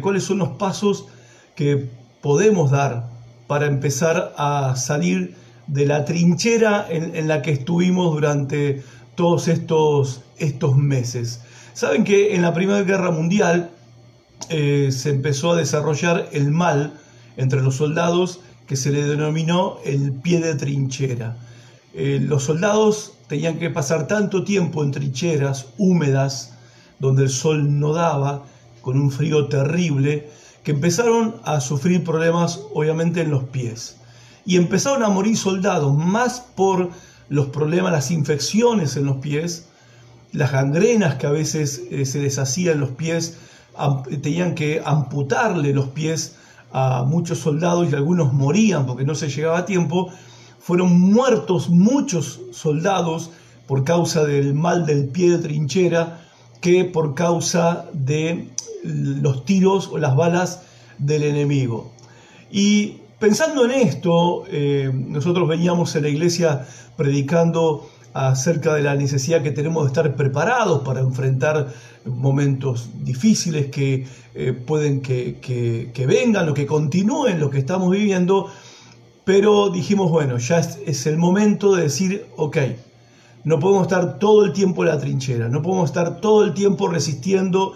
[0.00, 1.06] cuáles son los pasos
[1.54, 1.88] que
[2.20, 3.08] podemos dar
[3.46, 5.34] para empezar a salir
[5.66, 8.82] de la trinchera en, la que estuvimos durante
[9.14, 11.40] todos estos, estos meses.
[11.74, 13.70] Saben que en la Primera Guerra Mundial
[14.48, 16.94] eh, se empezó a desarrollar el mal
[17.36, 21.36] entre los soldados que se le denominó el pie de trinchera.
[21.92, 26.54] Eh, los soldados tenían que pasar tanto tiempo en trincheras húmedas,
[26.98, 28.44] donde el sol no daba,
[28.80, 30.28] con un frío terrible,
[30.62, 33.96] que empezaron a sufrir problemas obviamente en los pies.
[34.44, 36.90] Y empezaron a morir soldados más por
[37.28, 39.66] los problemas, las infecciones en los pies,
[40.32, 43.38] las gangrenas que a veces eh, se deshacían en los pies,
[44.22, 46.36] tenían que amputarle los pies
[46.72, 50.12] a muchos soldados y algunos morían porque no se llegaba a tiempo.
[50.60, 53.30] Fueron muertos muchos soldados
[53.66, 56.20] por causa del mal del pie de trinchera
[56.60, 58.50] que por causa de
[58.82, 60.62] los tiros o las balas
[60.98, 61.92] del enemigo.
[62.50, 69.42] Y pensando en esto, eh, nosotros veníamos en la iglesia predicando acerca de la necesidad
[69.42, 71.72] que tenemos de estar preparados para enfrentar
[72.04, 78.48] momentos difíciles que eh, pueden que, que, vengan o que continúen lo que estamos viviendo,
[79.24, 82.56] pero dijimos, bueno, ya es, es el momento de decir, ok,
[83.44, 86.88] no podemos estar todo el tiempo en la trinchera, no podemos estar todo el tiempo
[86.88, 87.74] resistiendo,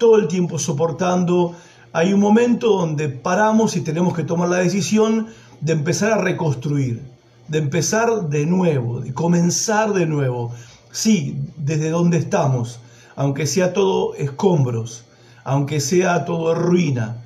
[0.00, 1.54] todo el tiempo soportando.
[1.92, 5.28] Hay un momento donde paramos y tenemos que tomar la decisión
[5.60, 7.02] de empezar a reconstruir,
[7.46, 10.52] de empezar de nuevo, de comenzar de nuevo.
[10.90, 12.80] Sí, desde donde estamos,
[13.14, 15.04] aunque sea todo escombros,
[15.44, 17.22] aunque sea todo ruina.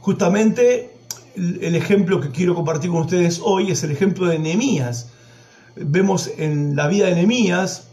[0.00, 0.96] Justamente
[1.34, 5.08] el ejemplo que quiero compartir con ustedes hoy es el ejemplo de Nehemías
[5.76, 7.88] vemos en la vida de Nehemías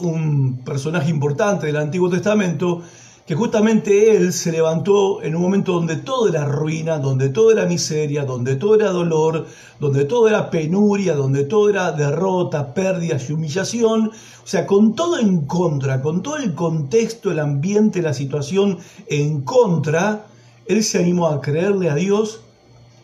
[0.00, 2.82] un personaje importante del Antiguo Testamento
[3.26, 7.64] que justamente él se levantó en un momento donde todo era ruina, donde todo era
[7.64, 9.46] miseria, donde todo era dolor,
[9.80, 15.18] donde todo era penuria, donde todo era derrota, pérdidas y humillación, o sea, con todo
[15.18, 20.26] en contra, con todo el contexto, el ambiente, la situación en contra,
[20.66, 22.40] él se animó a creerle a Dios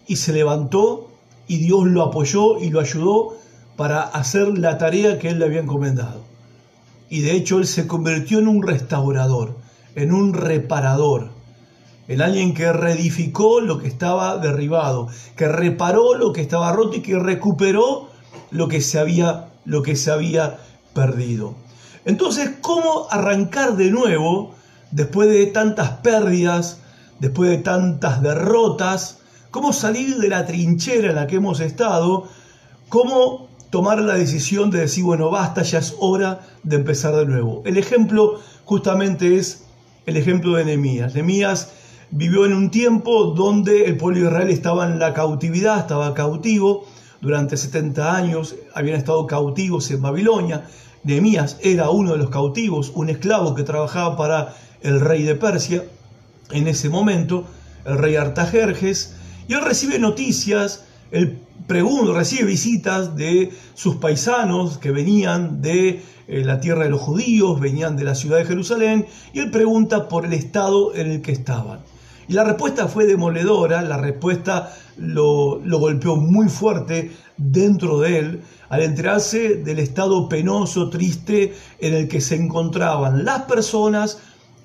[0.06, 1.08] y se levantó
[1.48, 3.36] y Dios lo apoyó y lo ayudó
[3.76, 6.20] para hacer la tarea que él le había encomendado.
[7.08, 9.56] Y de hecho él se convirtió en un restaurador,
[9.94, 11.30] en un reparador,
[12.08, 17.02] en alguien que reedificó lo que estaba derribado, que reparó lo que estaba roto y
[17.02, 18.08] que recuperó
[18.50, 20.58] lo que se había, lo que se había
[20.94, 21.54] perdido.
[22.04, 24.54] Entonces, ¿cómo arrancar de nuevo
[24.90, 26.80] después de tantas pérdidas,
[27.20, 29.18] después de tantas derrotas?
[29.50, 32.28] ¿Cómo salir de la trinchera en la que hemos estado?
[32.88, 37.62] ¿Cómo tomar la decisión de decir, bueno, basta, ya es hora de empezar de nuevo.
[37.64, 39.64] El ejemplo justamente es
[40.10, 41.14] el ejemplo de Nehemías.
[41.14, 41.70] Nehemías
[42.10, 46.84] vivió en un tiempo donde el pueblo de Israel estaba en la cautividad, estaba cautivo,
[47.20, 50.66] durante 70 años habían estado cautivos en Babilonia.
[51.04, 55.84] Nehemías era uno de los cautivos, un esclavo que trabajaba para el rey de Persia
[56.50, 57.44] en ese momento,
[57.84, 59.14] el rey Artajerjes,
[59.46, 66.44] y él recibe noticias él pregunta, recibe visitas de sus paisanos que venían de eh,
[66.44, 70.24] la tierra de los judíos, venían de la ciudad de Jerusalén, y él pregunta por
[70.24, 71.80] el estado en el que estaban.
[72.28, 78.40] Y la respuesta fue demoledora, la respuesta lo, lo golpeó muy fuerte dentro de él
[78.68, 84.18] al enterarse del estado penoso, triste en el que se encontraban las personas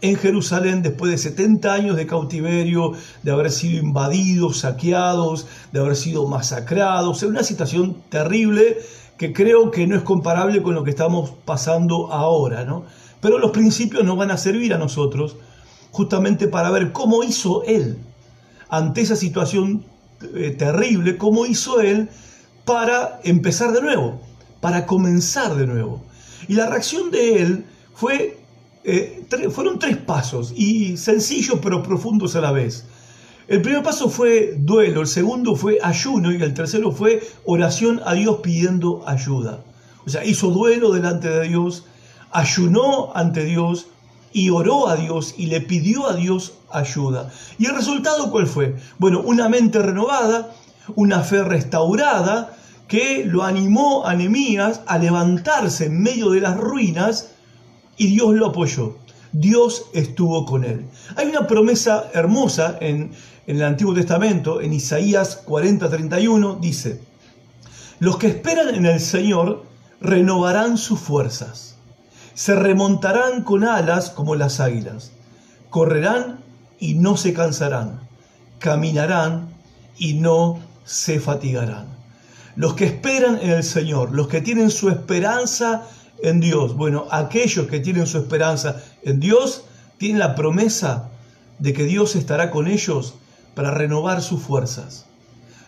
[0.09, 2.93] en Jerusalén después de 70 años de cautiverio,
[3.23, 8.77] de haber sido invadidos, saqueados, de haber sido masacrados, en una situación terrible
[9.17, 12.83] que creo que no es comparable con lo que estamos pasando ahora, ¿no?
[13.21, 15.37] Pero los principios nos van a servir a nosotros
[15.91, 17.97] justamente para ver cómo hizo él
[18.69, 19.85] ante esa situación
[20.35, 22.09] eh, terrible, cómo hizo él
[22.65, 24.19] para empezar de nuevo,
[24.59, 26.03] para comenzar de nuevo.
[26.47, 28.34] Y la reacción de él fue
[28.85, 32.85] eh, fueron tres pasos y sencillos pero profundos a la vez.
[33.47, 38.13] El primer paso fue duelo, el segundo fue ayuno y el tercero fue oración a
[38.13, 39.63] Dios pidiendo ayuda.
[40.05, 41.85] O sea, hizo duelo delante de Dios,
[42.31, 43.87] ayunó ante Dios
[44.33, 47.31] y oró a Dios y le pidió a Dios ayuda.
[47.57, 48.75] ¿Y el resultado cuál fue?
[48.99, 50.53] Bueno, una mente renovada,
[50.95, 52.55] una fe restaurada
[52.87, 57.31] que lo animó a Nehemías a levantarse en medio de las ruinas
[57.97, 58.97] y Dios lo apoyó.
[59.31, 60.85] Dios estuvo con él.
[61.17, 63.11] Hay una promesa hermosa en,
[63.47, 67.01] el Antiguo Testamento, en Isaías 40:31, dice,
[67.99, 69.65] los que esperan en el Señor
[70.01, 71.75] renovarán sus fuerzas,
[72.33, 75.11] se remontarán con alas como las águilas,
[75.69, 76.39] correrán
[76.79, 77.99] y no se cansarán,
[78.59, 79.49] caminarán
[79.97, 81.87] y no se fatigarán.
[82.55, 85.87] Los que esperan en el Señor, los que tienen su esperanza
[86.21, 89.65] en Dios, bueno, aquellos que tienen su esperanza en Dios,
[89.97, 91.09] tienen la promesa
[91.59, 93.15] de que Dios estará con ellos
[93.53, 95.05] para renovar sus fuerzas.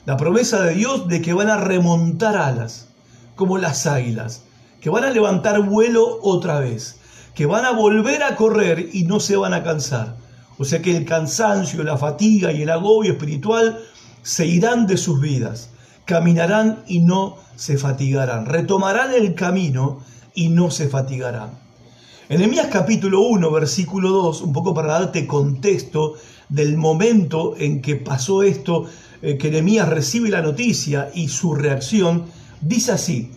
[0.05, 2.87] La promesa de Dios de que van a remontar alas,
[3.35, 4.43] como las águilas,
[4.81, 6.97] que van a levantar vuelo otra vez,
[7.35, 10.15] que van a volver a correr y no se van a cansar.
[10.57, 13.79] O sea que el cansancio, la fatiga y el agobio espiritual
[14.23, 15.69] se irán de sus vidas,
[16.05, 19.99] caminarán y no se fatigarán, retomarán el camino
[20.37, 21.49] y no se fatigarán.
[22.29, 26.13] En Emías capítulo 1, versículo 2, un poco para darte contexto
[26.47, 28.85] del momento en que pasó esto,
[29.23, 32.25] eh, que Nehemías recibe la noticia y su reacción,
[32.61, 33.31] dice así,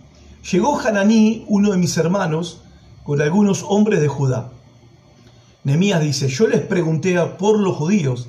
[0.53, 2.61] llegó Hananí, uno de mis hermanos,
[3.03, 4.53] con algunos hombres de Judá.
[5.65, 8.29] Nehemías dice, yo les pregunté por los judíos,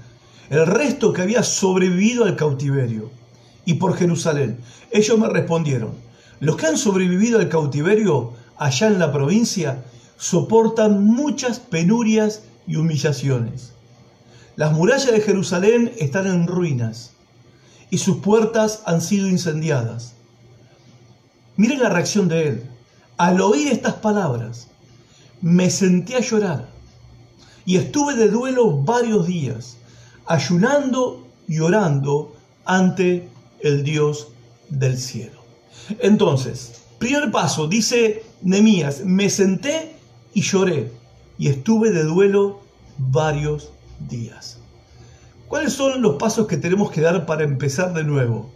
[0.49, 3.11] el resto que había sobrevivido al cautiverio,
[3.65, 4.59] y por Jerusalén.
[4.91, 5.91] Ellos me respondieron,
[6.39, 9.83] los que han sobrevivido al cautiverio allá en la provincia
[10.17, 13.73] soportan muchas penurias y humillaciones.
[14.55, 17.11] Las murallas de Jerusalén están en ruinas
[17.89, 20.13] y sus puertas han sido incendiadas.
[21.57, 22.69] Miren la reacción de él.
[23.17, 24.67] Al oír estas palabras,
[25.41, 26.67] me senté a llorar
[27.65, 29.77] y estuve de duelo varios días,
[30.25, 34.29] ayunando y orando ante el Dios
[34.69, 35.41] del cielo.
[35.99, 39.95] Entonces, primer paso, dice Nemías, me senté
[40.35, 40.91] y lloré
[41.39, 42.61] y estuve de duelo
[42.99, 43.71] varios
[44.07, 44.59] días.
[45.47, 48.51] ¿Cuáles son los pasos que tenemos que dar para empezar de nuevo?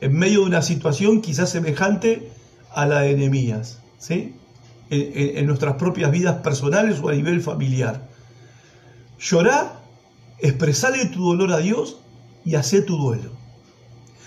[0.00, 2.32] En medio de una situación quizás semejante
[2.74, 4.34] a la de Nehemías, ¿sí?
[4.90, 8.08] En, nuestras propias vidas personales o a nivel familiar.
[9.20, 9.80] Llorar,
[10.40, 12.00] expresarle tu dolor a Dios
[12.44, 13.30] y hacer tu duelo.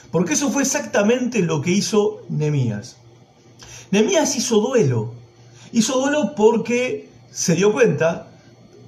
[0.09, 3.00] Porque eso fue exactamente lo que hizo Nehemías.
[3.91, 5.13] Nehemías hizo duelo,
[5.73, 8.27] Hizo duelo porque se dio cuenta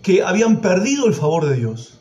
[0.01, 1.99] que habían perdido el favor de Dios.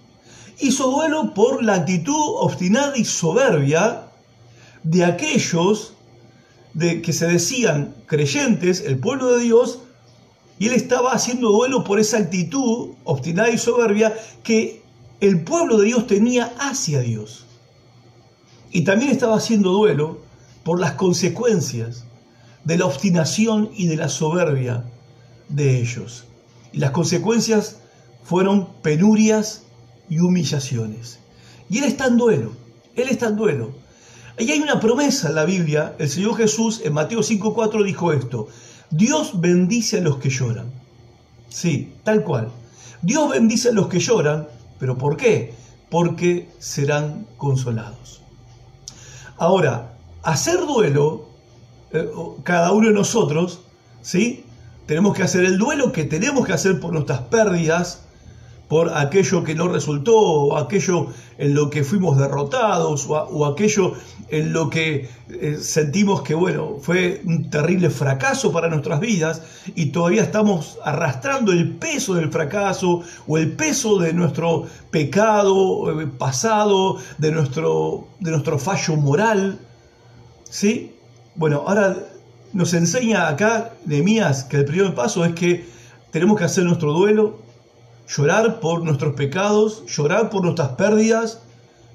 [0.58, 4.08] Hizo duelo por la actitud obstinada y soberbia
[4.82, 5.94] de aquellos
[6.74, 9.80] de que se decían creyentes, el pueblo de Dios,
[10.58, 14.82] y él estaba haciendo duelo por esa actitud obstinada y soberbia que
[15.20, 17.44] el pueblo de Dios tenía hacia Dios.
[18.72, 20.18] Y también estaba haciendo duelo
[20.64, 22.04] por las consecuencias
[22.64, 24.84] de la obstinación y de la soberbia
[25.48, 26.24] de ellos.
[26.72, 27.78] Y las consecuencias
[28.24, 29.64] fueron penurias
[30.08, 31.18] y humillaciones.
[31.68, 32.52] Y él está en duelo,
[32.96, 33.72] él está en duelo.
[34.38, 38.48] Y hay una promesa en la Biblia, el Señor Jesús en Mateo 5.4 dijo esto,
[38.90, 40.70] Dios bendice a los que lloran.
[41.48, 42.50] Sí, tal cual.
[43.02, 44.48] Dios bendice a los que lloran,
[44.78, 45.54] pero ¿por qué?
[45.90, 48.22] Porque serán consolados.
[49.36, 51.28] Ahora, hacer duelo
[52.44, 53.60] cada uno de nosotros,
[54.00, 54.44] ¿sí?
[54.86, 58.02] Tenemos que hacer el duelo que tenemos que hacer por nuestras pérdidas,
[58.68, 63.92] por aquello que no resultó, o aquello en lo que fuimos derrotados, o, aquello
[64.30, 69.42] en lo que eh, sentimos que, bueno, fue un terrible fracaso para nuestras vidas
[69.74, 76.06] y todavía estamos arrastrando el peso del fracaso o el peso de nuestro pecado eh,
[76.06, 79.60] pasado, de nuestro, de nuestro fallo moral,
[80.48, 80.92] ¿sí?
[81.34, 81.96] Bueno, ahora
[82.52, 85.66] nos enseña acá Nehemías que el primer paso es que
[86.10, 87.38] tenemos que hacer nuestro duelo,
[88.06, 91.40] llorar por nuestros pecados, llorar por nuestras pérdidas,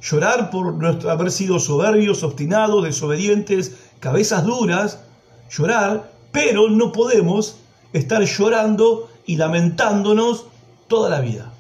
[0.02, 5.02] llorar por haber sido soberbios, obstinados, desobedientes, cabezas duras,
[5.52, 7.58] llorar, pero no podemos
[7.94, 10.46] estar llorando y lamentándonos
[10.88, 11.54] toda la vida.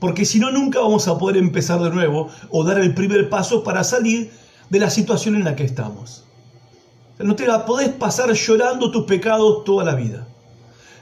[0.00, 3.62] Porque si no, nunca vamos a poder empezar de nuevo o dar el primer paso
[3.62, 4.30] para salir
[4.70, 6.25] de la situación en la que estamos.
[7.18, 10.26] No te la podés pasar llorando tus pecados toda la vida.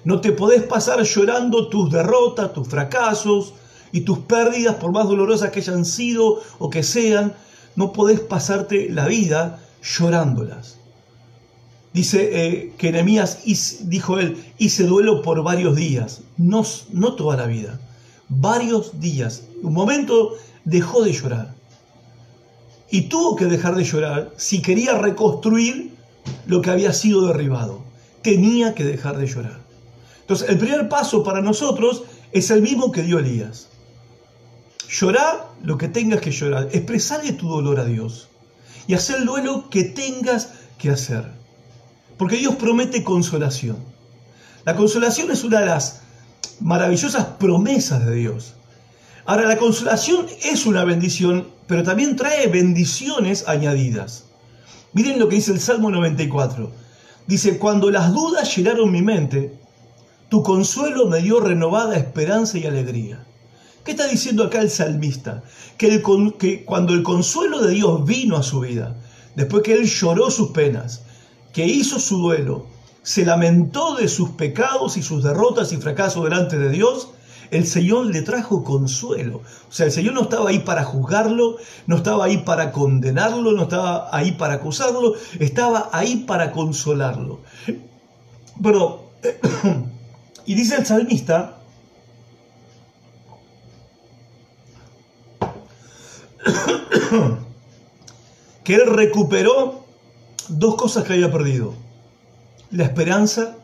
[0.04, 3.54] No te podés pasar llorando tus derrotas, tus fracasos
[3.90, 7.34] y tus pérdidas, por más dolorosas que hayan sido o que sean.
[7.74, 10.76] No podés pasarte la vida llorándolas.
[11.92, 13.40] Dice eh, que Nehemías,
[13.82, 17.80] dijo él, hice duelo por varios días, no, no toda la vida,
[18.28, 19.44] varios días.
[19.62, 20.32] Un momento
[20.64, 21.54] dejó de llorar.
[22.90, 25.93] Y tuvo que dejar de llorar si quería reconstruir
[26.46, 27.82] lo que había sido derribado.
[28.22, 29.60] Tenía que dejar de llorar.
[30.20, 33.68] Entonces, el primer paso para nosotros es el mismo que dio Elías.
[34.88, 38.28] Llorar lo que tengas que llorar, expresarle tu dolor a Dios
[38.86, 41.30] y hacer el duelo que tengas que hacer.
[42.16, 43.76] Porque Dios promete consolación.
[44.64, 46.00] La consolación es una de las
[46.60, 48.54] maravillosas promesas de Dios.
[49.26, 54.24] Ahora, la consolación es una bendición, pero también trae bendiciones añadidas.
[54.94, 56.70] Miren lo que dice el Salmo 94.
[57.26, 59.58] Dice, cuando las dudas llenaron mi mente,
[60.28, 63.26] tu consuelo me dio renovada esperanza y alegría.
[63.84, 65.42] ¿Qué está diciendo acá el salmista?
[65.76, 66.02] Que,
[66.38, 68.96] que, cuando el consuelo de Dios vino a su vida,
[69.34, 71.02] después que él lloró sus penas,
[71.52, 72.66] que hizo su duelo,
[73.02, 77.08] se lamentó de sus pecados y sus derrotas y fracasos delante de Dios,
[77.54, 79.42] el Señor le trajo consuelo.
[79.68, 83.62] O sea, el Señor no estaba ahí para juzgarlo, no estaba ahí para condenarlo, no
[83.62, 87.42] estaba ahí para acusarlo, estaba ahí para consolarlo.
[88.60, 89.10] Pero,
[90.46, 91.58] y dice el salmista,
[98.64, 99.84] que él recuperó
[100.48, 101.72] dos cosas que había perdido,
[102.72, 103.54] la esperanza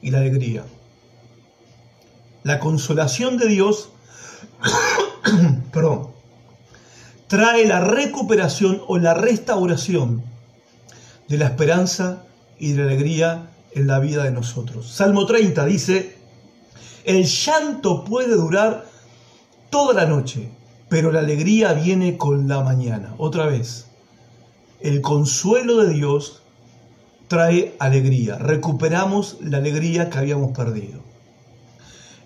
[0.00, 0.62] y la alegría
[2.42, 3.90] la consolación de Dios,
[7.28, 10.22] trae la recuperación o la restauración
[11.28, 12.24] de la esperanza
[12.58, 14.90] y de la alegría en la vida de nosotros.
[14.90, 16.16] Salmo 30 dice,
[17.04, 18.84] el llanto puede durar
[19.70, 20.50] toda la noche,
[20.88, 23.14] pero la alegría viene con la mañana.
[23.16, 23.86] Otra vez,
[24.80, 26.42] el consuelo de Dios
[27.28, 28.36] trae alegría.
[28.36, 31.09] Recuperamos la alegría que habíamos perdido.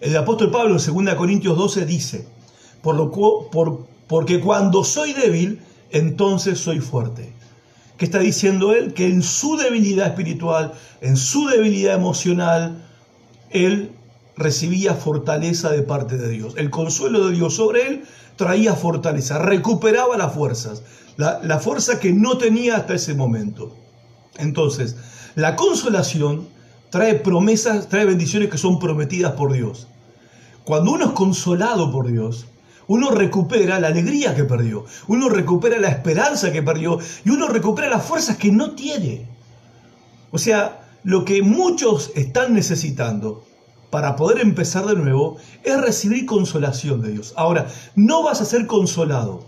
[0.04, 2.28] El apóstol Pablo en 2 Corintios 12 dice,
[2.82, 3.10] por lo
[3.50, 7.32] por, porque cuando soy débil, entonces soy fuerte.
[7.96, 8.92] ¿Qué está diciendo él?
[8.92, 12.84] Que en su debilidad espiritual, en su debilidad emocional,
[13.48, 13.92] él
[14.36, 16.52] recibía fortaleza de parte de Dios.
[16.58, 18.04] El consuelo de Dios sobre él
[18.36, 20.82] traía fortaleza, recuperaba las fuerzas,
[21.16, 23.74] la, la fuerza que no tenía hasta ese momento.
[24.36, 24.96] Entonces,
[25.34, 26.46] la consolación
[26.90, 29.88] trae promesas, trae bendiciones que son prometidas por Dios.
[30.64, 32.46] Cuando uno es consolado por Dios,
[32.86, 37.88] uno recupera la alegría que perdió, uno recupera la esperanza que perdió y uno recupera
[37.88, 39.28] las fuerzas que no tiene.
[40.30, 43.44] O sea, lo que muchos están necesitando
[43.90, 47.32] para poder empezar de nuevo es recibir consolación de Dios.
[47.36, 49.44] Ahora, no vas a ser consolado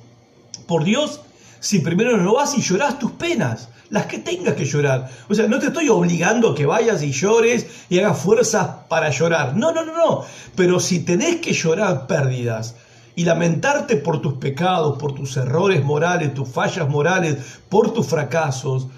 [0.66, 1.22] por Dios
[1.60, 5.10] si primero no vas y lloras tus penas las que tengas que llorar.
[5.28, 9.10] O sea, no te estoy obligando a que vayas y llores y hagas fuerzas para
[9.10, 9.56] llorar.
[9.56, 10.24] No, no, no, no.
[10.54, 12.74] Pero si tenés que llorar pérdidas
[13.14, 17.36] y lamentarte por tus pecados, por tus errores morales, tus fallas morales,
[17.68, 18.88] por tus fracasos,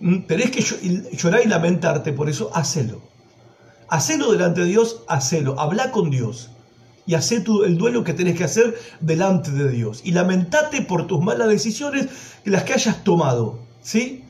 [0.00, 0.62] mm, tenés que
[1.16, 3.02] llorar y lamentarte por eso, hacelo.
[3.88, 5.60] Hacelo delante de Dios, hacelo.
[5.60, 6.51] Habla con Dios
[7.06, 10.00] y hacé el duelo que tenés que hacer delante de Dios.
[10.04, 12.08] Y lamentate por tus malas decisiones,
[12.44, 13.58] las que hayas tomado.
[13.82, 14.24] ¿Sí?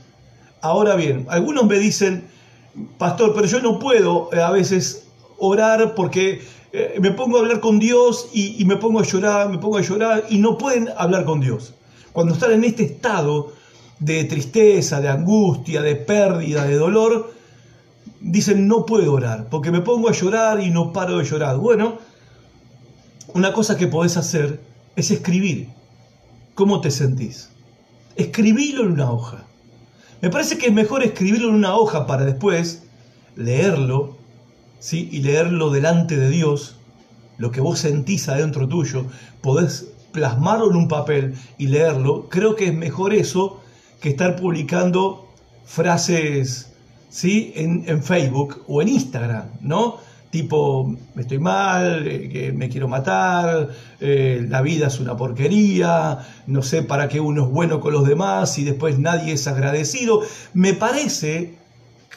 [0.62, 2.24] Ahora bien, algunos me dicen,
[2.98, 5.06] pastor, pero yo no puedo eh, a veces
[5.38, 6.40] orar porque
[6.72, 9.82] eh, me pongo a hablar con Dios y, me pongo a llorar, me pongo a
[9.82, 11.74] llorar y no pueden hablar con Dios.
[12.12, 13.52] Cuando están en este estado
[13.98, 17.32] de tristeza, de angustia, de pérdida, de dolor,
[18.20, 21.58] dicen no puedo orar porque me pongo a llorar y no paro de llorar.
[21.58, 21.98] Bueno,
[23.34, 24.60] una cosa que podés hacer
[24.96, 25.68] es escribir.
[26.54, 27.52] ¿Cómo te sentís?
[28.16, 29.44] escribilo en una hoja.
[30.20, 32.84] Me parece que es mejor escribirlo en una hoja para después
[33.36, 34.16] leerlo,
[34.78, 35.08] ¿sí?
[35.10, 36.76] Y leerlo delante de Dios,
[37.38, 39.06] lo que vos sentís adentro tuyo,
[39.40, 42.28] podés plasmarlo en un papel y leerlo.
[42.28, 43.60] Creo que es mejor eso
[44.00, 45.28] que estar publicando
[45.64, 46.72] frases,
[47.08, 47.52] ¿sí?
[47.56, 49.98] En, en Facebook o en Instagram, ¿no?
[50.32, 53.68] Tipo, estoy mal, eh, que me quiero matar,
[54.00, 58.08] eh, la vida es una porquería, no sé para qué uno es bueno con los
[58.08, 60.22] demás y después nadie es agradecido.
[60.54, 61.56] Me parece,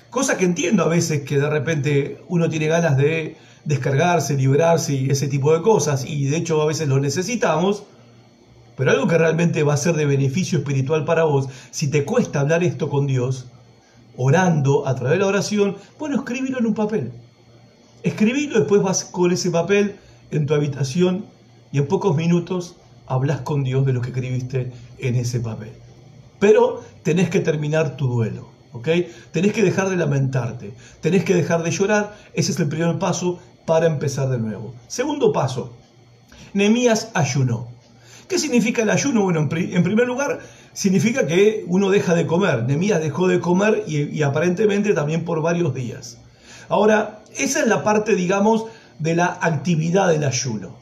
[0.10, 5.10] cosa que entiendo a veces que de repente uno tiene ganas de descargarse, liberarse y
[5.10, 7.84] ese tipo de cosas, y de hecho a veces lo necesitamos,
[8.78, 12.40] pero algo que realmente va a ser de beneficio espiritual para vos, si te cuesta
[12.40, 13.48] hablar esto con Dios,
[14.16, 17.12] orando a través de la oración, bueno, escríbelo en un papel
[18.06, 19.96] Escribilo, después vas con ese papel
[20.30, 21.26] en tu habitación
[21.72, 22.76] y en pocos minutos
[23.08, 25.72] hablas con Dios de lo que escribiste en ese papel.
[26.40, 28.90] Pero tenés que terminar tu duelo, ¿ok?
[29.32, 32.16] Tenés que dejar de lamentarte, tenés que dejar de llorar.
[32.36, 34.76] Ese es el primer paso para empezar de nuevo.
[34.88, 35.74] Segundo paso,
[36.54, 37.70] Nemías ayunó.
[38.28, 39.24] ¿Qué significa el ayuno?
[39.24, 40.42] Bueno, en, primer lugar,
[40.74, 42.66] significa que uno deja de comer.
[42.66, 46.20] Nemías dejó de comer y aparentemente también por varios días.
[46.68, 48.66] Ahora, esa es la parte, digamos,
[49.00, 50.76] de la actividad del ayuno.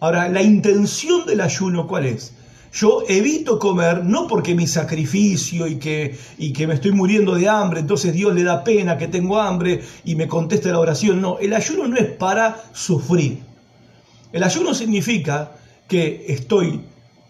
[0.00, 2.32] Ahora, la intención del ayuno, ¿cuál es?
[2.72, 7.48] Yo evito comer no porque mi sacrificio y que, y que me estoy muriendo de
[7.48, 11.20] hambre, entonces Dios le da pena que tengo hambre y me conteste la oración.
[11.20, 13.40] No, el ayuno no es para sufrir.
[14.32, 15.52] El ayuno significa
[15.88, 16.82] que estoy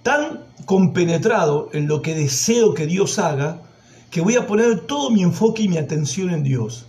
[0.02, 3.62] tan compenetrado en lo que deseo que Dios haga,
[4.10, 6.87] que voy a poner todo mi enfoque y mi atención en Dios.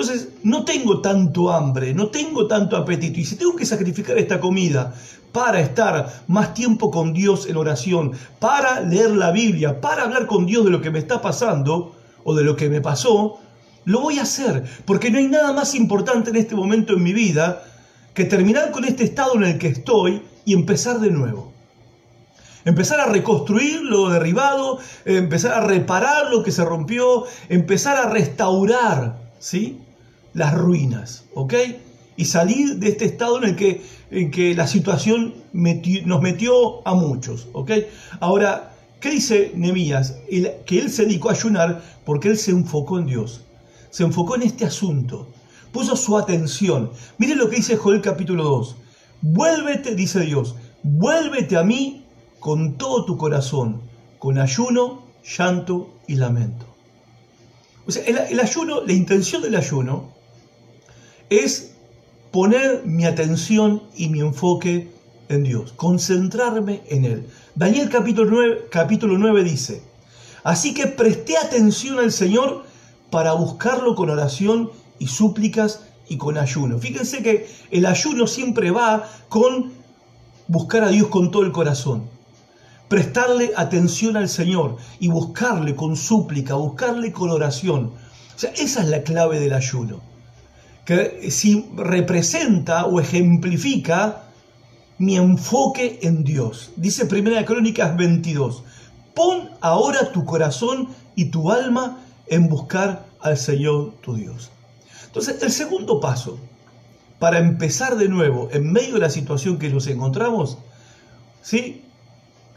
[0.00, 3.18] Entonces, no tengo tanto hambre, no tengo tanto apetito.
[3.18, 4.94] Y si tengo que sacrificar esta comida
[5.32, 10.46] para estar más tiempo con Dios en oración, para leer la Biblia, para hablar con
[10.46, 13.40] Dios de lo que me está pasando o de lo que me pasó,
[13.86, 17.12] lo voy a hacer, porque no hay nada más importante en este momento en mi
[17.12, 17.64] vida
[18.14, 21.52] que terminar con este estado en el que estoy y empezar de nuevo.
[22.64, 29.18] Empezar a reconstruir lo derribado, empezar a reparar lo que se rompió, empezar a restaurar,
[29.40, 29.80] ¿sí?
[30.38, 31.54] Las ruinas, ¿ok?
[32.16, 36.94] Y salir de este estado en el que, en que la situación nos metió a
[36.94, 37.72] muchos, ¿ok?
[38.20, 40.14] Ahora, ¿qué dice Nehemías?
[40.64, 43.40] Que él se dedicó a ayunar porque él se enfocó en Dios.
[43.90, 45.26] Se enfocó en este asunto.
[45.72, 46.92] Puso su atención.
[47.18, 48.76] Mire lo que dice Joel capítulo 2.
[49.22, 50.54] Vuélvete, dice Dios,
[50.84, 52.04] vuélvete a mí
[52.38, 53.82] con todo tu corazón,
[54.20, 55.02] con ayuno,
[55.36, 56.66] llanto y lamento.
[57.88, 60.17] O sea, el, ayuno, la intención del ayuno
[61.30, 61.72] es
[62.30, 64.90] poner mi atención y mi enfoque
[65.28, 67.26] en Dios, concentrarme en Él.
[67.54, 69.82] Daniel capítulo 9, capítulo 9 dice,
[70.44, 72.64] así que presté atención al Señor
[73.10, 76.78] para buscarlo con oración y súplicas y con ayuno.
[76.78, 79.72] Fíjense que el ayuno siempre va con
[80.46, 82.04] buscar a Dios con todo el corazón,
[82.88, 87.92] prestarle atención al Señor y buscarle con súplica, buscarle con oración.
[88.34, 90.00] O sea, esa es la clave del ayuno,
[90.88, 94.22] que si representa o ejemplifica
[94.96, 96.70] mi enfoque en Dios.
[96.76, 98.62] Dice Primera Crónicas 22,
[99.12, 104.50] pon ahora tu corazón y tu alma en buscar al Señor tu Dios.
[105.04, 106.38] Entonces, el segundo paso
[107.18, 110.56] para empezar de nuevo en medio de la situación que nos encontramos,
[111.42, 111.82] ¿sí?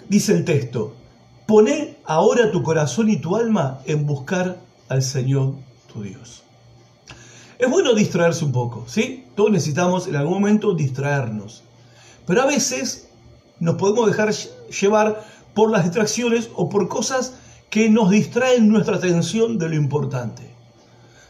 [0.07, 0.95] dice el texto,
[1.45, 5.55] poné ahora tu corazón y tu alma en buscar al Señor
[5.91, 6.44] tu Dios.
[7.61, 9.25] Es bueno distraerse un poco, ¿sí?
[9.35, 11.61] Todos necesitamos en algún momento distraernos.
[12.25, 13.07] Pero a veces
[13.59, 17.35] nos podemos dejar llevar por las distracciones o por cosas
[17.69, 20.41] que nos distraen nuestra atención de lo importante.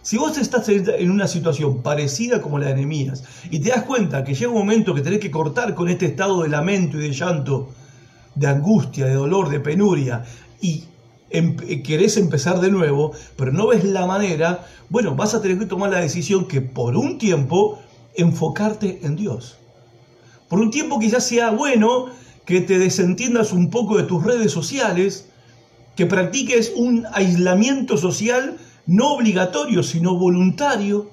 [0.04, 4.24] Si vos estás en una situación parecida como la de Nehemías y te das cuenta
[4.24, 7.12] que llega un momento que tenés que cortar con este estado de lamento y de
[7.12, 7.72] llanto,
[8.36, 10.24] de angustia, de dolor, de penuria,
[10.62, 10.86] y
[11.32, 15.66] em, querés empezar de nuevo, pero no ves la manera, bueno, vas a tener que
[15.66, 17.80] tomar la decisión que por un tiempo
[18.16, 19.58] enfocarte en Dios.
[20.50, 22.08] Por un tiempo quizás sea bueno
[22.46, 25.28] que te desentiendas un poco de tus redes sociales,
[25.96, 31.10] que practiques un aislamiento social no obligatorio, sino voluntario,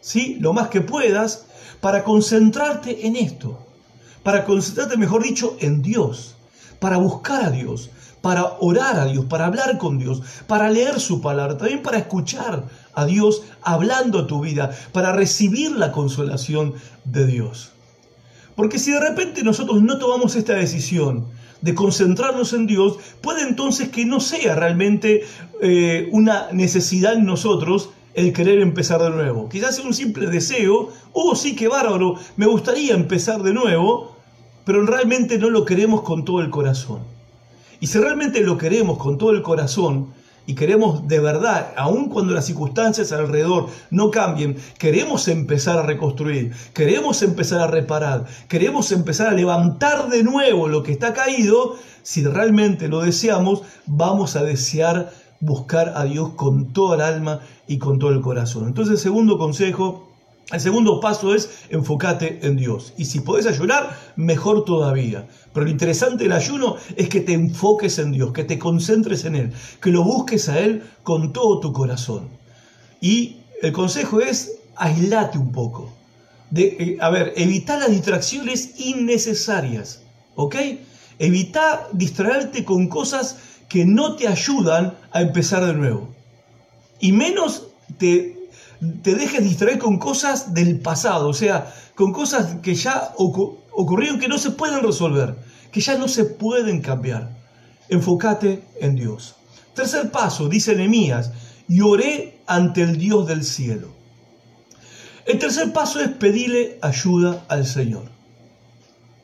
[0.00, 0.36] ¿sí?
[0.40, 1.46] lo más que puedas,
[1.80, 3.58] para concentrarte en esto,
[4.22, 6.36] para concentrarte, mejor dicho, en Dios,
[6.78, 7.90] para buscar a Dios,
[8.24, 12.64] para orar a Dios, para hablar con Dios, para leer su palabra, también para escuchar
[12.94, 16.72] a Dios hablando a tu vida, para recibir la consolación
[17.04, 17.72] de Dios.
[18.56, 21.26] Porque si de repente nosotros no tomamos esta decisión,
[21.60, 25.24] de concentrarnos en Dios, puede entonces que no sea realmente
[25.60, 29.50] eh, una necesidad en nosotros el querer empezar de nuevo.
[29.50, 34.16] Quizás sea un simple deseo, oh sí, qué bárbaro, me gustaría empezar de nuevo,
[34.64, 37.13] pero realmente no lo queremos con todo el corazón.
[37.80, 40.08] Y si realmente lo queremos con todo el corazón,
[40.46, 46.52] y queremos de verdad, aun cuando las circunstancias alrededor no cambien, queremos empezar a reconstruir,
[46.74, 52.22] queremos empezar a reparar, queremos empezar a levantar de nuevo lo que está caído, si
[52.24, 55.10] realmente lo deseamos, vamos a desear
[55.40, 58.66] buscar a Dios con toda el alma y con todo el corazón.
[58.66, 60.13] Entonces, segundo consejo,
[60.52, 62.92] el segundo paso es enfócate en Dios.
[62.98, 65.26] Y si podés ayunar, mejor todavía.
[65.52, 69.36] Pero lo interesante del ayuno es que te enfoques en Dios, que te concentres en
[69.36, 72.28] Él, que lo busques a Él con todo tu corazón.
[73.00, 75.90] Y el consejo es aislate un poco.
[76.50, 80.02] De, eh, a ver, evita las distracciones innecesarias.
[80.34, 80.56] ¿Ok?
[81.18, 86.14] Evita distraerte con cosas que no te ayudan a empezar de nuevo.
[87.00, 88.33] Y menos te
[89.02, 94.28] te dejes distraer con cosas del pasado, o sea, con cosas que ya ocurrieron que
[94.28, 95.36] no se pueden resolver,
[95.70, 97.36] que ya no se pueden cambiar.
[97.88, 99.36] Enfócate en Dios.
[99.74, 101.32] Tercer paso, dice Nehemías,
[101.68, 103.88] y oré ante el Dios del cielo.
[105.26, 108.04] El tercer paso es pedirle ayuda al Señor.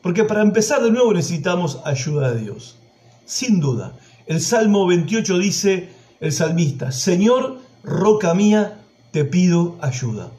[0.01, 2.77] Porque para empezar de nuevo necesitamos ayuda de Dios.
[3.25, 3.93] Sin duda.
[4.25, 8.80] El Salmo 28 dice el salmista, Señor, roca mía,
[9.11, 10.31] te pido ayuda.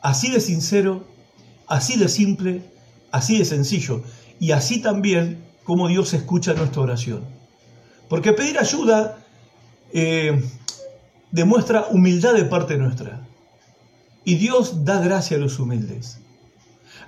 [0.00, 1.04] Así de sincero,
[1.66, 2.62] así de simple,
[3.10, 4.02] así de sencillo.
[4.40, 7.24] y así también como Dios escucha nuestra oración.
[8.08, 9.18] Porque pedir ayuda
[9.92, 10.42] eh,
[11.30, 13.26] demuestra humildad de parte nuestra.
[14.24, 16.18] Y Dios da gracia a los humildes.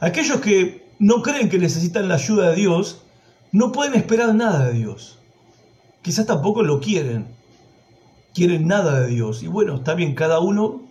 [0.00, 3.02] Aquellos que no creen que necesitan la ayuda de Dios,
[3.52, 5.18] no pueden esperar nada de Dios.
[6.02, 7.26] Quizás tampoco lo quieren.
[8.32, 9.42] Quieren nada de Dios.
[9.42, 10.82] Y bueno, está bien, cada uno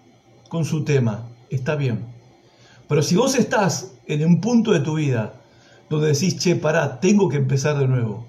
[0.53, 1.27] con su tema.
[1.49, 2.05] Está bien.
[2.87, 5.33] Pero si vos estás en un punto de tu vida
[5.89, 8.27] donde decís, che, pará, tengo que empezar de nuevo.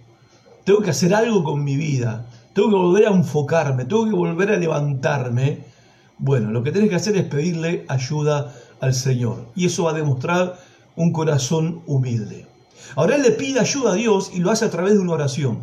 [0.65, 2.25] Tengo que hacer algo con mi vida.
[2.55, 3.85] Tengo que volver a enfocarme.
[3.85, 5.65] Tengo que volver a levantarme.
[6.17, 9.51] Bueno, lo que tenés que hacer es pedirle ayuda al Señor.
[9.55, 10.59] Y eso va a demostrar
[10.97, 12.47] un corazón humilde.
[12.97, 15.59] Ahora él le pide ayuda a Dios y lo hace a través de una oración.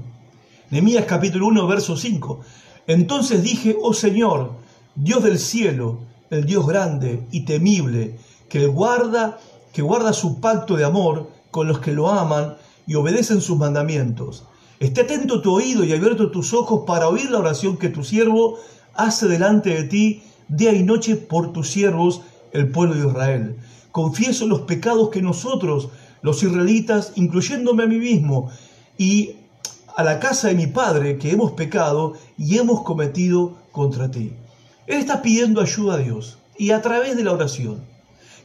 [0.69, 2.39] Nehemías capítulo 1, verso 5.
[2.85, 4.51] Entonces dije, oh Señor,
[4.93, 8.17] Dios del cielo, el Dios grande y temible,
[8.49, 9.37] que guarda,
[9.73, 12.55] que guarda su pacto de amor con los que lo aman
[12.87, 14.45] y obedecen sus mandamientos.
[14.79, 18.57] Esté atento tu oído y abierto tus ojos para oír la oración que tu siervo
[18.95, 23.57] hace delante de ti día y noche por tus siervos, el pueblo de Israel.
[23.91, 25.89] Confieso los pecados que nosotros,
[26.21, 28.49] los israelitas, incluyéndome a mí mismo,
[28.97, 29.35] y
[29.95, 34.33] a la casa de mi padre, que hemos pecado y hemos cometido contra ti.
[34.91, 37.81] Él está pidiendo ayuda a Dios y a través de la oración.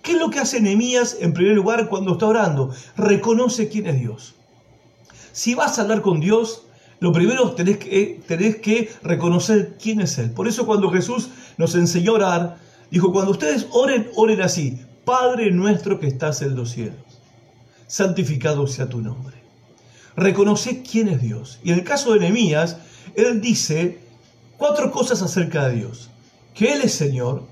[0.00, 2.72] ¿Qué es lo que hace Nehemías en primer lugar cuando está orando?
[2.96, 4.36] Reconoce quién es Dios.
[5.32, 6.62] Si vas a hablar con Dios,
[7.00, 10.30] lo primero tenés que, tenés que reconocer quién es Él.
[10.30, 12.58] Por eso cuando Jesús nos enseñó a orar,
[12.92, 14.78] dijo, cuando ustedes oren, oren así.
[15.04, 16.94] Padre nuestro que estás en los cielos,
[17.88, 19.34] santificado sea tu nombre.
[20.14, 21.58] Reconoce quién es Dios.
[21.64, 22.76] Y en el caso de Nehemías,
[23.16, 23.98] él dice
[24.56, 26.10] cuatro cosas acerca de Dios.
[26.56, 27.44] Que Él es Señor,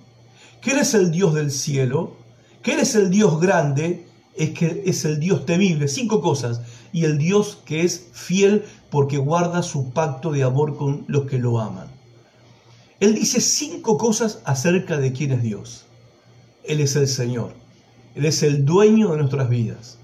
[0.63, 2.17] que Él es el Dios del cielo,
[2.63, 5.89] que Él es el Dios grande, es que es el Dios temible.
[5.89, 6.63] Cinco cosas.
[6.91, 11.39] Y el Dios que es fiel porque guarda su pacto de amor con los que
[11.39, 11.89] lo aman.
[12.99, 15.85] Él dice cinco cosas acerca de quién es Dios.
[16.65, 17.53] Él es el Señor.
[18.15, 19.99] Él es el dueño de nuestras vidas.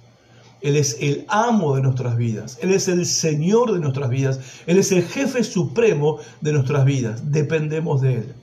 [0.61, 2.59] Él es el amo de nuestras vidas.
[2.61, 4.41] Él es el Señor de nuestras vidas.
[4.67, 7.33] Él es el jefe supremo de nuestras vidas.
[7.33, 8.35] Dependemos de Él.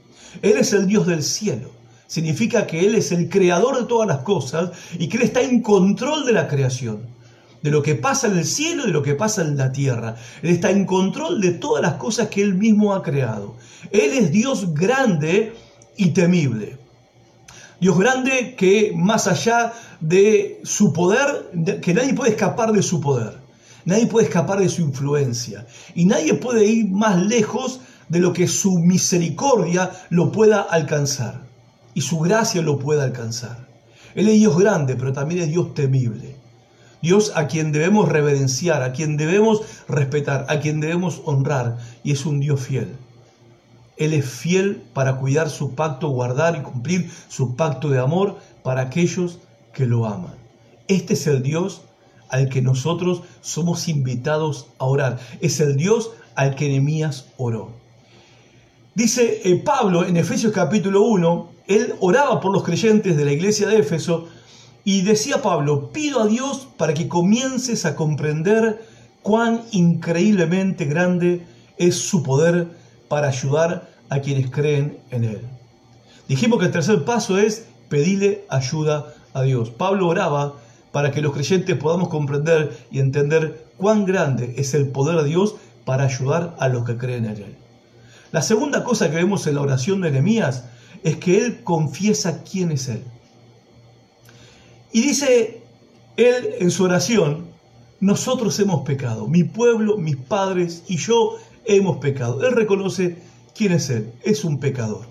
[0.41, 1.71] Él es el Dios del cielo.
[2.07, 5.61] Significa que Él es el creador de todas las cosas y que Él está en
[5.61, 7.01] control de la creación.
[7.61, 10.15] De lo que pasa en el cielo y de lo que pasa en la tierra.
[10.41, 13.55] Él está en control de todas las cosas que Él mismo ha creado.
[13.91, 15.53] Él es Dios grande
[15.97, 16.77] y temible.
[17.79, 23.37] Dios grande que más allá de su poder, que nadie puede escapar de su poder,
[23.85, 28.47] nadie puede escapar de su influencia y nadie puede ir más lejos de lo que
[28.47, 31.41] su misericordia lo pueda alcanzar
[31.93, 33.67] y su gracia lo pueda alcanzar.
[34.15, 36.35] Él es Dios grande, pero también es Dios temible.
[37.01, 42.25] Dios a quien debemos reverenciar, a quien debemos respetar, a quien debemos honrar, y es
[42.25, 42.95] un Dios fiel.
[43.97, 48.81] Él es fiel para cuidar su pacto, guardar y cumplir su pacto de amor para
[48.81, 49.39] aquellos
[49.73, 50.35] que lo aman.
[50.87, 51.81] Este es el Dios
[52.29, 55.19] al que nosotros somos invitados a orar.
[55.41, 57.71] Es el Dios al que Nehemías oró.
[58.97, 63.67] Dice eh, Pablo en Efesios capítulo 1, él oraba por los creyentes de la iglesia
[63.67, 64.27] de Éfeso
[64.83, 68.83] y decía Pablo, pido a Dios para que comiences a comprender
[69.21, 71.45] cuán increíblemente grande
[71.77, 72.69] es su poder
[73.07, 75.41] para ayudar a quienes creen en Él.
[76.27, 79.69] Dijimos que el tercer paso es pedirle ayuda a Dios.
[79.69, 80.55] Pablo oraba
[80.91, 85.53] para que los creyentes podamos comprender y entender cuán grande es el poder de Dios
[85.85, 87.66] para ayudar a los que creen en Él.
[88.31, 90.65] La segunda cosa que vemos en la oración de Nehemías
[91.03, 93.03] es que Él confiesa quién es Él.
[94.91, 95.61] Y dice
[96.17, 97.47] Él en su oración,
[97.99, 102.45] nosotros hemos pecado, mi pueblo, mis padres y yo hemos pecado.
[102.45, 103.17] Él reconoce
[103.55, 105.05] quién es Él, es un pecador.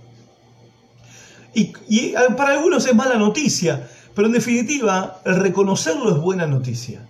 [1.55, 7.09] Y, para algunos es mala noticia, pero en definitiva el reconocerlo es buena noticia.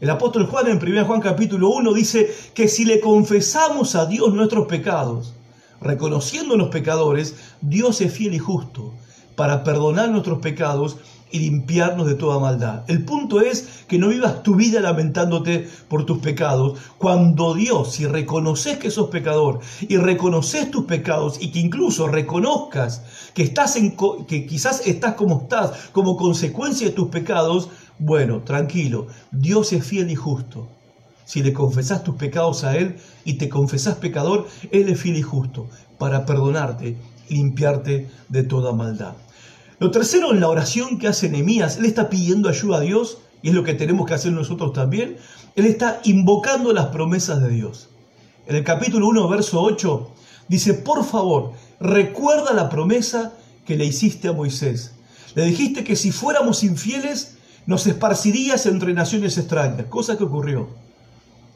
[0.00, 4.32] El apóstol Juan en 1 Juan capítulo 1 dice que si le confesamos a Dios
[4.32, 5.34] nuestros pecados,
[5.78, 8.94] reconociendo los pecadores, Dios es fiel y justo
[9.36, 10.96] para perdonar nuestros pecados
[11.30, 12.84] y limpiarnos de toda maldad.
[12.88, 16.78] El punto es que no vivas tu vida lamentándote por tus pecados.
[16.98, 23.02] Cuando Dios, si reconoces que sos pecador y reconoces tus pecados y que incluso reconozcas
[23.34, 27.68] que, estás en, que quizás estás como estás como consecuencia de tus pecados,
[28.00, 30.68] bueno, tranquilo, Dios es fiel y justo.
[31.24, 35.22] Si le confesás tus pecados a Él y te confesás pecador, Él es fiel y
[35.22, 36.96] justo para perdonarte
[37.30, 39.14] limpiarte de toda maldad.
[39.78, 43.48] Lo tercero en la oración que hace Nehemías, él está pidiendo ayuda a Dios y
[43.48, 45.16] es lo que tenemos que hacer nosotros también,
[45.56, 47.88] él está invocando las promesas de Dios.
[48.46, 50.10] En el capítulo 1, verso 8,
[50.48, 53.32] dice, por favor, recuerda la promesa
[53.64, 54.92] que le hiciste a Moisés.
[55.34, 60.68] Le dijiste que si fuéramos infieles, nos esparcirías entre naciones extrañas, cosa que ocurrió.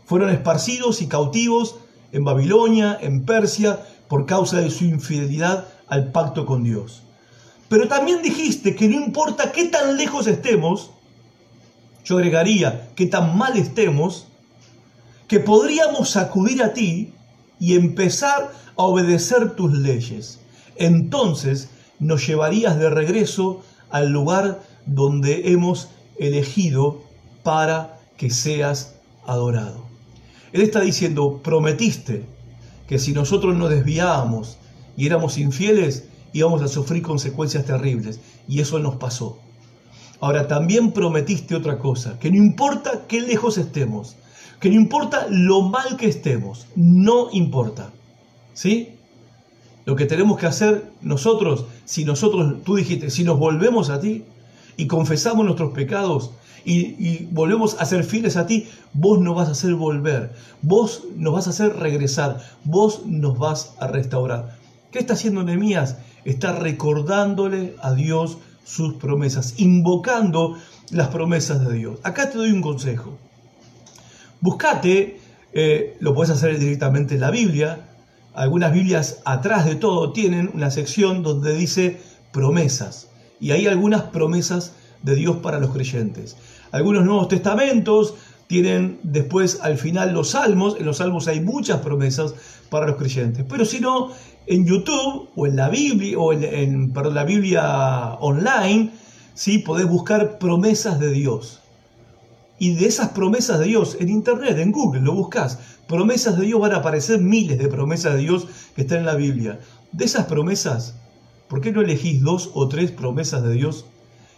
[0.06, 1.76] Fueron esparcidos y cautivos
[2.12, 7.02] en Babilonia, en Persia, por causa de su infidelidad al pacto con Dios.
[7.68, 10.90] Pero también dijiste que no importa qué tan lejos estemos,
[12.04, 14.26] yo agregaría que tan mal estemos,
[15.26, 17.14] que podríamos acudir a ti
[17.58, 20.38] y empezar a obedecer tus leyes.
[20.76, 27.02] Entonces nos llevarías de regreso al lugar donde hemos elegido
[27.42, 28.94] para que seas
[29.26, 29.84] adorado.
[30.52, 32.24] Él está diciendo, prometiste
[32.86, 34.58] que si nosotros nos desviábamos
[34.96, 38.20] y éramos infieles, íbamos a sufrir consecuencias terribles.
[38.46, 39.38] Y eso nos pasó.
[40.20, 44.16] Ahora, también prometiste otra cosa, que no importa qué lejos estemos,
[44.60, 47.90] que no importa lo mal que estemos, no importa.
[48.52, 48.90] ¿Sí?
[49.84, 54.24] Lo que tenemos que hacer nosotros, si nosotros, tú dijiste, si nos volvemos a ti
[54.76, 56.30] y confesamos nuestros pecados
[56.64, 60.32] y, volvemos a ser fieles a ti, vos nos vas a hacer volver,
[60.62, 64.56] vos nos vas a hacer regresar, vos nos vas a restaurar.
[64.90, 65.98] ¿Qué está haciendo Nehemías?
[66.24, 70.56] Está recordándole a Dios sus promesas, invocando
[70.90, 71.98] las promesas de Dios.
[72.02, 73.18] Acá te doy un consejo.
[74.40, 75.20] Buscate,
[75.52, 77.80] eh, lo puedes hacer directamente en la Biblia.
[78.34, 82.00] Algunas Biblias atrás de todo tienen una sección donde dice
[82.32, 83.08] promesas.
[83.44, 86.34] Y hay algunas promesas de Dios para los creyentes.
[86.72, 88.14] Algunos Nuevos Testamentos
[88.46, 90.76] tienen después al final los salmos.
[90.78, 92.34] En los salmos hay muchas promesas
[92.70, 93.44] para los creyentes.
[93.46, 94.12] Pero si no,
[94.46, 98.92] en YouTube o en la Biblia, o en, la Biblia online,
[99.34, 99.58] ¿sí?
[99.58, 101.60] podés buscar promesas de Dios.
[102.58, 105.58] Y de esas promesas de Dios, en internet, en Google, lo buscas.
[105.86, 109.16] Promesas de Dios van a aparecer miles de promesas de Dios que están en la
[109.16, 109.60] Biblia.
[109.92, 110.94] De esas promesas,
[111.54, 113.84] ¿por qué no elegís dos o tres promesas de Dios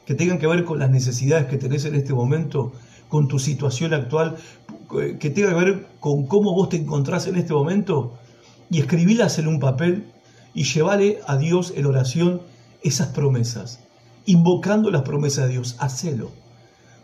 [0.04, 2.74] que tengan que ver con las necesidades que tenés en este momento,
[3.08, 4.36] con tu situación actual,
[5.18, 8.18] que tenga que ver con cómo vos te encontrás en este momento?
[8.68, 10.12] y escribílas en un papel
[10.52, 12.42] y llevarle a Dios en oración
[12.82, 13.80] esas promesas,
[14.26, 15.76] invocando las promesas de Dios.
[15.78, 16.32] Hacelo.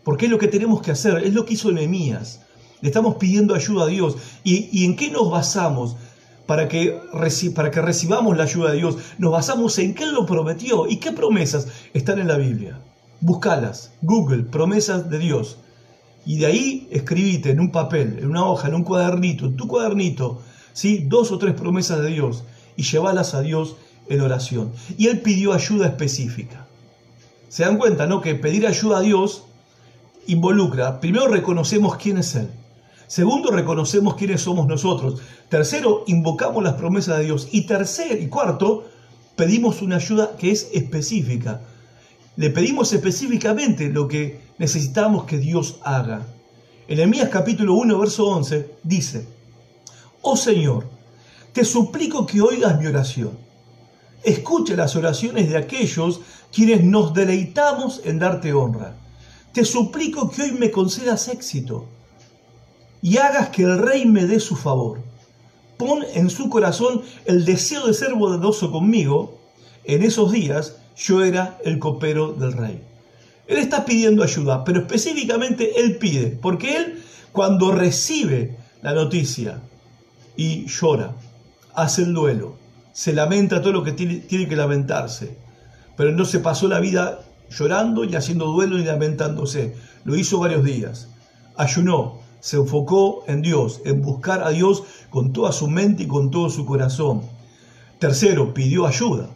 [0.04, 2.42] Porque es lo que tenemos que hacer, es lo que hizo Nehemías.
[2.82, 4.16] Le estamos pidiendo ayuda a Dios.
[4.44, 5.96] ¿Y, en qué nos basamos
[6.52, 7.00] para que,
[7.54, 8.98] para que recibamos la ayuda de Dios?
[9.16, 12.78] Nos basamos en qué Él lo prometió y qué promesas están en la Biblia.
[13.22, 15.56] Búscalas, Google, promesas de Dios.
[16.26, 19.66] Y de ahí escribite en un papel, en una hoja, en un cuadernito, en tu
[19.66, 20.42] cuadernito,
[20.74, 21.06] ¿sí?
[21.08, 22.44] dos o tres promesas de Dios
[22.76, 23.76] y llevarlas a Dios
[24.10, 24.72] en oración.
[24.98, 26.66] Y él pidió ayuda específica.
[27.48, 28.20] ¿Se dan cuenta, no?
[28.20, 29.44] Que pedir ayuda a Dios
[30.26, 32.50] involucra, primero reconocemos quién es Él.
[33.12, 35.20] Segundo, reconocemos quiénes somos nosotros.
[35.50, 37.46] Tercero, invocamos las promesas de Dios.
[37.52, 38.86] Y tercero y cuarto,
[39.36, 41.60] pedimos una ayuda que es específica.
[42.36, 46.26] Le pedimos específicamente lo que necesitamos que Dios haga.
[46.88, 49.28] En Emías capítulo 1, verso 11, dice,
[50.22, 50.86] Oh Señor,
[51.52, 53.32] te suplico que oigas mi oración.
[54.22, 58.96] Escucha las oraciones de aquellos quienes nos deleitamos en darte honra.
[59.52, 61.88] Te suplico que hoy me concedas éxito
[63.02, 65.00] y hagas que el rey me dé su favor.
[65.76, 69.38] Pon en su corazón el deseo de ser bondadoso conmigo.
[69.84, 72.80] En esos días yo era el copero del rey.
[73.48, 79.60] Él está pidiendo ayuda, pero específicamente él pide, porque él cuando recibe la noticia
[80.36, 81.14] y llora,
[81.74, 82.56] hace el duelo,
[82.92, 85.36] se lamenta todo lo que tiene, que lamentarse,
[85.96, 90.64] pero no se pasó la vida llorando y haciendo duelo y lamentándose, lo hizo varios
[90.64, 91.08] días,
[91.56, 96.30] ayunó, se enfocó en Dios, en buscar a Dios con toda su mente y con
[96.30, 97.22] todo su corazón.
[97.98, 99.30] Tercero, pidió ayuda.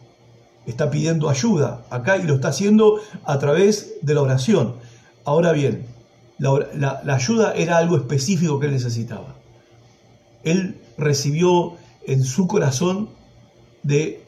[0.66, 4.74] Está pidiendo ayuda acá y lo está haciendo a través de la oración.
[5.24, 5.86] Ahora bien,
[6.36, 9.36] la, ayuda era algo específico que él necesitaba
[10.46, 11.74] él recibió
[12.06, 13.10] en su corazón
[13.82, 14.22] de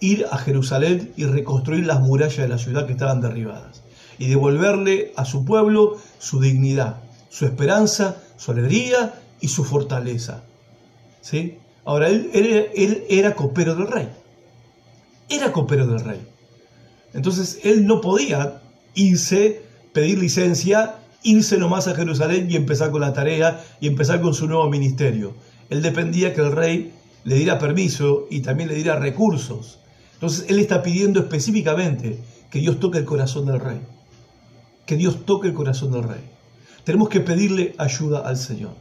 [0.00, 3.82] ir a Jerusalén y reconstruir las murallas de la ciudad que estaban derribadas
[4.16, 10.44] y devolverle a su pueblo su dignidad, su esperanza, su alegría y su fortaleza.
[11.20, 11.58] ¿Sí?
[11.84, 14.08] Ahora, él, él, era copero del rey.
[15.28, 16.20] Era copero del rey.
[17.12, 18.62] Entonces, él no podía
[18.94, 24.34] irse, pedir licencia, irse nomás a Jerusalén y empezar con la tarea y empezar con
[24.34, 25.34] su nuevo ministerio
[25.70, 26.92] él dependía que el rey
[27.24, 29.78] le diera permiso y también le diera recursos.
[30.14, 32.18] Entonces él está pidiendo específicamente
[32.50, 33.80] que Dios toque el corazón del rey.
[34.86, 36.20] que Dios toque el corazón del rey.
[36.84, 38.74] Tenemos que pedirle ayuda al Señor.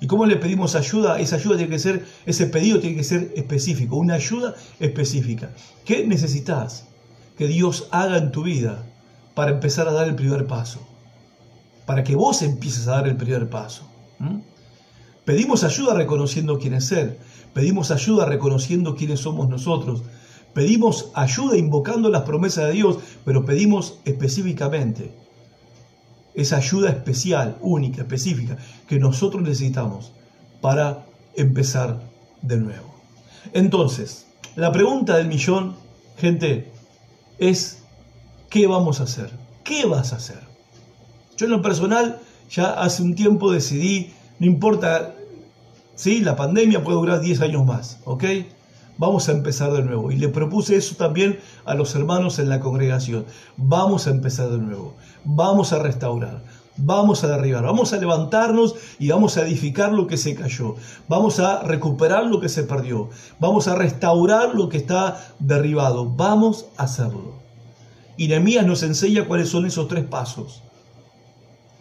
[0.00, 1.18] ¿Y cómo le pedimos ayuda?
[1.20, 5.50] Esa ayuda tiene que ser, ese pedido tiene que ser específico, una ayuda específica.
[5.84, 6.86] ¿Qué necesitas
[7.38, 8.84] que Dios haga en tu vida
[9.34, 10.80] para empezar a dar el primer paso?
[11.86, 13.88] Para que vos empieces a dar el primer paso.
[15.24, 17.16] Pedimos ayuda reconociendo quién es Él.
[17.54, 20.02] Pedimos ayuda reconociendo quiénes somos nosotros.
[20.52, 25.25] Pedimos ayuda invocando las promesas de Dios, pero pedimos específicamente
[26.36, 30.12] esa ayuda especial, única, específica, que nosotros necesitamos
[30.60, 32.00] para empezar
[32.42, 32.94] de nuevo.
[33.52, 35.76] Entonces, la pregunta del millón,
[36.18, 36.70] gente,
[37.38, 37.82] es,
[38.50, 39.30] ¿qué vamos a hacer?
[39.64, 40.40] ¿Qué vas a hacer?
[41.36, 42.20] Yo en lo personal
[42.50, 45.14] ya hace un tiempo decidí, no importa,
[45.94, 46.20] ¿sí?
[46.20, 48.24] la pandemia puede durar 10 años más, ¿ok?
[48.98, 50.10] Vamos a empezar de nuevo.
[50.10, 53.26] Y le propuse eso también a los hermanos en la congregación.
[53.56, 54.94] Vamos a empezar de nuevo.
[55.24, 56.42] Vamos a restaurar.
[56.78, 57.64] Vamos a derribar.
[57.64, 60.76] Vamos a levantarnos y vamos a edificar lo que se cayó.
[61.08, 63.10] Vamos a recuperar lo que se perdió.
[63.38, 66.06] Vamos a restaurar lo que está derribado.
[66.06, 67.34] Vamos a hacerlo.
[68.16, 70.62] Y Nehemías nos enseña cuáles son esos tres pasos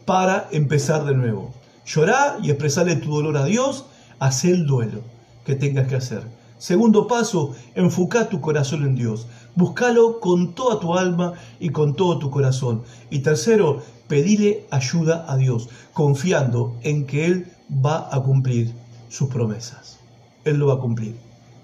[0.05, 1.53] para empezar de nuevo.
[1.85, 3.85] Llorar y expresarle tu dolor a Dios.
[4.19, 5.01] Haz el duelo
[5.45, 6.23] que tengas que hacer
[6.57, 9.27] Segundo paso, enfoca tu corazón en Dios.
[9.55, 12.83] Búscalo con toda tu alma y con todo tu corazón.
[13.09, 17.51] Y tercero, pedile ayuda a Dios, confiando en que Él
[17.85, 18.73] va a cumplir
[19.09, 19.99] sus promesas.
[20.45, 21.15] Él lo va a cumplir,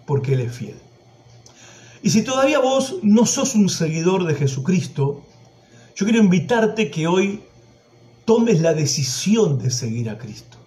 [0.05, 0.75] porque Él es fiel.
[2.03, 5.21] Y si todavía vos no sos un seguidor de Jesucristo,
[5.95, 7.43] yo quiero invitarte que hoy
[8.25, 10.57] tomes la decisión de seguir a Cristo.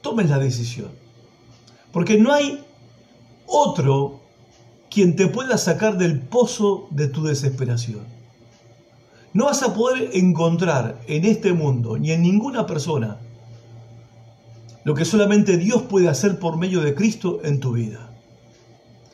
[0.00, 0.90] Tomes la decisión.
[1.92, 2.64] Porque no hay
[3.54, 4.20] otro
[4.90, 8.02] quien te pueda sacar del pozo de tu desesperación.
[9.32, 13.18] No vas a poder encontrar en este mundo ni en ninguna persona
[14.84, 18.10] lo que solamente Dios puede hacer por medio de Cristo en tu vida.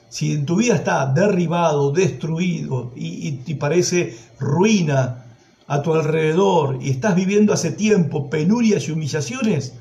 [0.09, 5.25] Si en tu vida está derribado, destruido y, y parece ruina
[5.69, 9.75] a tu alrededor y estás viviendo hace tiempo penurias y humillaciones,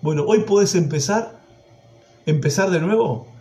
[0.00, 1.40] bueno, hoy puedes empezar,
[2.24, 3.35] empezar de nuevo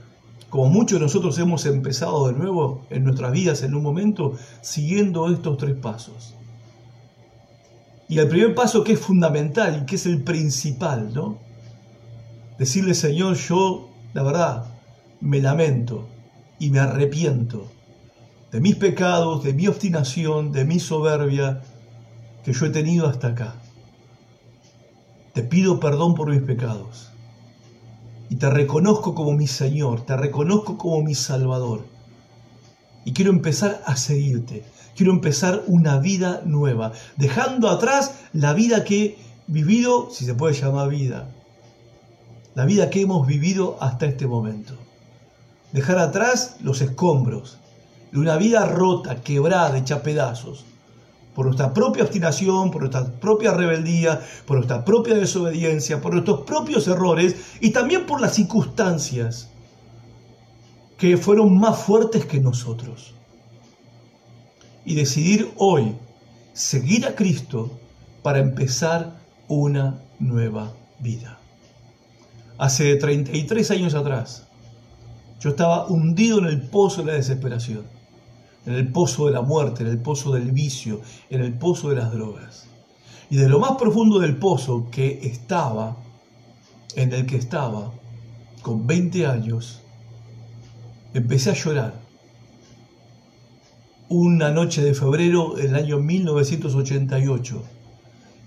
[0.49, 5.29] como muchos de nosotros hemos empezado de nuevo en nuestras vidas en un momento, siguiendo
[5.29, 6.33] estos tres pasos.
[8.07, 11.39] Y el primer paso que es fundamental y que es el principal, ¿no?
[12.57, 14.65] Decirle, Señor, yo, la verdad,
[15.19, 16.07] me lamento
[16.59, 17.69] y me arrepiento
[18.51, 21.63] de mis pecados, de mi obstinación, de mi soberbia
[22.45, 23.55] que yo he tenido hasta acá.
[25.33, 27.11] Te pido perdón por mis pecados
[28.29, 31.85] y te reconozco como mi Señor, te reconozco como mi Salvador.
[33.03, 39.05] Y quiero empezar a seguirte, quiero empezar una vida nueva, dejando atrás la vida que
[39.05, 41.29] he vivido, si se puede llamar vida,
[42.55, 44.75] la vida que hemos vivido hasta este momento.
[45.71, 47.57] Dejar atrás los escombros
[48.11, 50.65] de una vida rota, quebrada, hecha pedazos
[51.35, 56.87] por nuestra propia obstinación, por nuestra propia rebeldía, por nuestra propia desobediencia, por nuestros propios
[56.87, 59.49] errores y también por las circunstancias
[60.97, 63.13] que fueron más fuertes que nosotros.
[64.85, 65.95] Y decidir hoy
[66.53, 67.69] seguir a Cristo
[68.23, 69.19] para empezar
[69.49, 71.37] una nueva vida.
[72.57, 74.47] Hace 33 años atrás,
[75.41, 77.94] yo estaba hundido en el pozo de la desesperación
[78.65, 81.95] en el pozo de la muerte, en el pozo del vicio, en el pozo de
[81.95, 82.67] las drogas.
[83.29, 85.97] Y de lo más profundo del pozo que estaba,
[86.95, 87.91] en el que estaba,
[88.61, 89.81] con 20 años,
[91.13, 91.93] empecé a llorar.
[94.09, 97.63] Una noche de febrero del año 1988,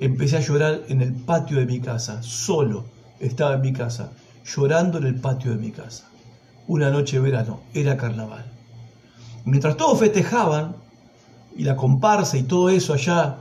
[0.00, 2.84] empecé a llorar en el patio de mi casa, solo
[3.20, 4.12] estaba en mi casa,
[4.44, 6.08] llorando en el patio de mi casa.
[6.68, 8.57] Una noche de verano, era carnaval.
[9.44, 10.76] Mientras todos festejaban,
[11.58, 13.38] y la comparsa y todo eso allá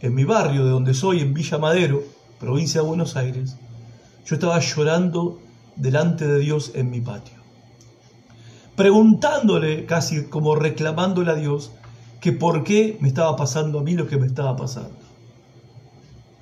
[0.00, 2.02] en mi barrio de donde soy, en Villa Madero,
[2.40, 3.56] provincia de Buenos Aires,
[4.24, 5.38] yo estaba llorando
[5.76, 7.34] delante de Dios en mi patio.
[8.76, 11.70] Preguntándole, casi como reclamándole a Dios,
[12.20, 14.96] que por qué me estaba pasando a mí lo que me estaba pasando.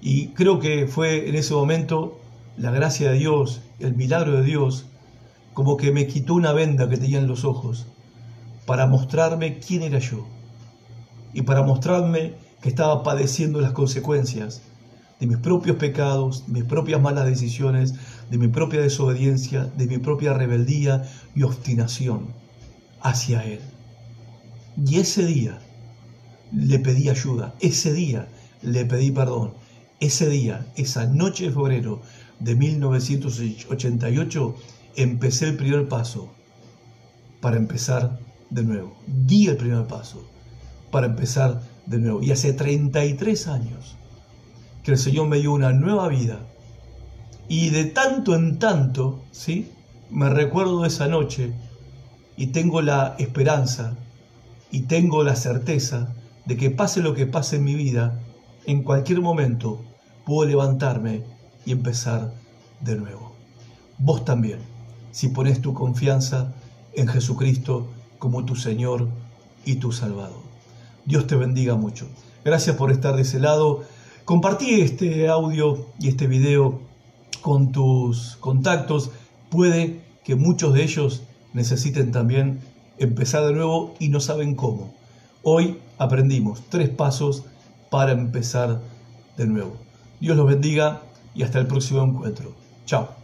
[0.01, 2.17] Y creo que fue en ese momento
[2.57, 4.87] la gracia de Dios, el milagro de Dios,
[5.53, 7.87] como que me quitó una venda que tenía en los ojos
[8.67, 10.27] para mostrarme quién era yo
[11.33, 14.63] y para mostrarme que estaba padeciendo las consecuencias
[15.19, 17.95] de mis propios pecados, de mis propias malas decisiones,
[18.31, 21.05] de mi propia desobediencia, de mi propia rebeldía
[21.35, 22.29] y obstinación
[23.01, 23.61] hacia Él.
[24.85, 25.59] Y ese día
[26.53, 28.29] le pedí ayuda, ese día
[28.63, 29.55] le pedí perdón,
[30.01, 32.01] ese día, esa noche de febrero
[32.41, 34.57] de 1988,
[34.97, 36.33] empecé el primer paso
[37.41, 38.19] para empezar
[38.53, 38.95] de nuevo.
[39.07, 40.25] Di el primer paso
[40.91, 42.23] para empezar de nuevo.
[42.23, 43.97] Y hace 33 años
[44.83, 46.41] que el Señor me dio una nueva vida.
[47.49, 49.71] Y de tanto en tanto, ¿sí?
[50.11, 51.53] Me recuerdo esa noche
[52.37, 53.97] y tengo la esperanza
[54.71, 58.21] y tengo la certeza de que pase lo que pase en mi vida,
[58.67, 59.81] en cualquier momento
[60.25, 61.23] puedo levantarme
[61.65, 62.33] y empezar
[62.81, 63.33] de nuevo.
[63.99, 64.61] Vos también,
[65.11, 66.53] si pones tu confianza
[66.95, 67.89] en Jesucristo
[68.23, 69.09] como tu Señor
[69.65, 70.39] y tu Salvador.
[71.05, 72.07] Dios te bendiga mucho.
[72.45, 73.83] Gracias por estar de ese lado.
[74.25, 76.79] Compartí este audio y este video
[77.41, 79.11] con tus contactos.
[79.51, 82.61] Puede que muchos de ellos necesiten también
[82.97, 84.95] empezar de nuevo y no saben cómo.
[85.43, 87.43] Hoy aprendimos tres pasos
[87.91, 88.81] para empezar
[89.37, 89.73] de nuevo.
[90.21, 91.03] Dios los bendiga
[91.35, 92.53] y hasta el próximo encuentro.
[92.87, 93.22] Chao.